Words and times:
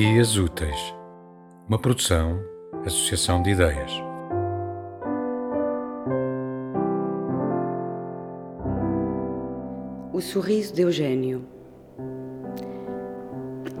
Dias 0.00 0.36
Úteis, 0.36 0.94
uma 1.68 1.76
produção, 1.76 2.38
associação 2.86 3.42
de 3.42 3.50
ideias. 3.50 3.90
O 10.12 10.20
sorriso 10.20 10.72
de 10.72 10.82
Eugênio. 10.82 11.44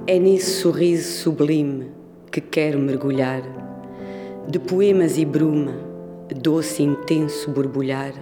É 0.08 0.18
nesse 0.18 0.60
sorriso 0.60 1.22
sublime 1.22 1.92
que 2.32 2.40
quero 2.40 2.80
mergulhar, 2.80 3.42
de 4.48 4.58
poemas 4.58 5.18
e 5.18 5.24
bruma, 5.24 5.76
doce 6.34 6.82
e 6.82 6.86
intenso 6.86 7.48
borbulhar, 7.52 8.12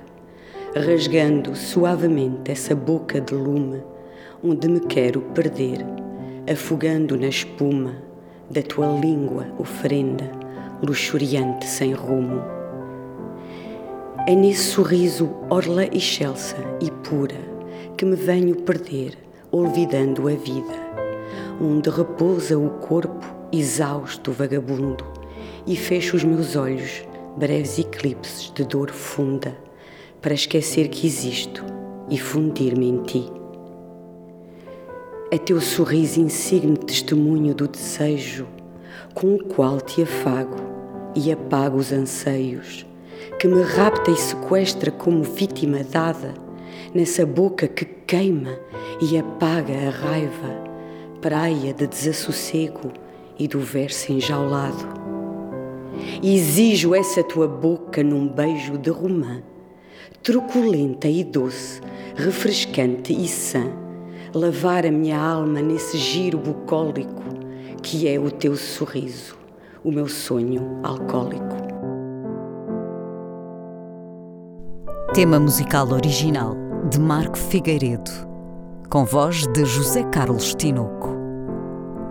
rasgando 0.75 1.57
suavemente 1.57 2.53
essa 2.53 2.75
boca 2.75 3.23
de 3.23 3.35
lume 3.35 3.83
onde 4.45 4.69
me 4.69 4.81
quero 4.81 5.23
perder 5.33 6.06
afogando 6.49 7.17
na 7.17 7.29
espuma 7.29 7.97
da 8.51 8.63
tua 8.63 8.87
língua 8.87 9.47
oferenda, 9.59 10.31
luxuriante 10.83 11.67
sem 11.67 11.93
rumo. 11.93 12.41
É 14.29 14.35
nesse 14.35 14.65
sorriso 14.65 15.31
orla 15.51 15.85
excelsa 15.85 16.57
e 16.81 16.91
pura 16.91 17.37
que 17.97 18.05
me 18.05 18.17
venho 18.17 18.57
perder, 18.57 19.17
olvidando 19.51 20.29
a 20.29 20.33
vida, 20.33 20.75
onde 21.61 21.91
repousa 21.91 22.59
o 22.59 22.71
corpo 22.71 23.27
exausto 23.53 24.33
vagabundo 24.33 25.05
e 25.67 25.77
fecho 25.77 26.17
os 26.17 26.25
meus 26.25 26.55
olhos, 26.55 27.03
breves 27.37 27.79
eclipses 27.79 28.53
de 28.55 28.65
dor 28.65 28.91
funda, 28.91 29.57
para 30.21 30.35
esquecer 30.35 30.89
que 30.89 31.07
existo 31.07 31.65
e 32.09 32.19
fundir-me 32.19 32.89
em 32.89 33.03
ti. 33.03 33.36
É 35.29 35.39
teu 35.39 35.61
sorriso 35.61 36.21
insigne 36.21 36.77
testemunho 36.77 37.53
do 37.53 37.67
desejo 37.67 38.47
com 39.13 39.35
o 39.35 39.43
qual 39.43 39.81
te 39.81 40.03
afago 40.03 40.57
e 41.17 41.33
apago 41.33 41.79
os 41.79 41.91
anseios, 41.91 42.87
que 43.37 43.49
me 43.49 43.61
rapta 43.63 44.13
e 44.13 44.17
sequestra 44.17 44.93
como 44.93 45.25
vítima 45.25 45.83
dada 45.83 46.33
nessa 46.95 47.27
boca 47.27 47.67
que 47.67 47.85
queima 47.85 48.57
e 49.03 49.19
apaga 49.19 49.75
a 49.75 49.91
raiva, 49.91 50.63
praia 51.21 51.75
de 51.75 51.89
desassossego 51.89 52.93
e 53.37 53.49
do 53.49 53.59
verso 53.59 54.13
enjaulado. 54.13 54.87
Exijo 56.23 56.95
essa 56.95 57.25
tua 57.25 57.49
boca 57.49 58.01
num 58.01 58.29
beijo 58.29 58.79
de 58.79 58.91
romã, 58.91 59.43
truculenta 60.23 61.09
e 61.09 61.25
doce, 61.25 61.81
refrescante 62.15 63.13
e 63.13 63.27
sã 63.27 63.86
lavar 64.37 64.85
a 64.85 64.91
minha 64.91 65.19
alma 65.19 65.63
nesse 65.63 65.97
giro 65.97 66.39
bucólico 66.39 67.25
que 67.83 68.09
é 68.09 68.19
o 68.19 68.31
teu 68.31 68.57
sorriso, 68.57 69.39
o 69.83 69.91
meu 69.91 70.09
sonho 70.09 70.81
alcoólico. 70.83 71.57
Tema 75.15 75.39
musical 75.39 75.89
original 75.91 76.55
de 76.91 77.01
Marco 77.01 77.39
Figueiredo, 77.39 78.11
com 78.91 79.05
voz 79.05 79.47
de 79.47 79.65
José 79.65 80.03
Carlos 80.05 80.55
Tinoco. 80.55 81.17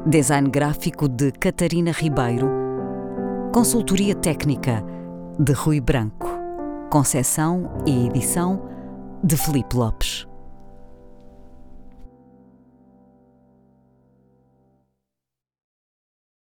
Design 0.08 0.50
gráfico 0.50 1.08
de 1.08 1.32
Catarina 1.34 1.92
Ribeiro. 1.92 2.50
Consultoria 3.54 4.16
técnica 4.16 4.84
de 5.38 5.52
Rui 5.52 5.82
Branco. 5.82 6.30
Concessão 6.90 7.84
e 7.86 8.08
edição 8.08 8.62
de 9.24 9.36
Felipe 9.36 9.76
Lopes. 9.76 10.25